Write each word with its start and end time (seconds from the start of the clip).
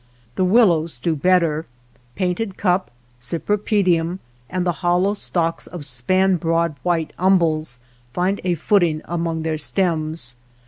The 0.35 0.43
willows 0.43 0.97
do 0.97 1.15
better; 1.15 1.67
painted 2.15 2.57
cup, 2.57 2.89
cypri 3.19 3.57
pedium, 3.57 4.17
and 4.49 4.65
the 4.65 4.71
hollow 4.81 5.13
stalks 5.13 5.67
of 5.67 5.85
span 5.85 6.37
broad 6.37 6.73
white 6.81 7.13
umbels, 7.19 7.77
find 8.11 8.41
a 8.43 8.55
footing 8.55 9.03
among 9.05 9.43
their 9.43 9.59
stems. 9.59 10.35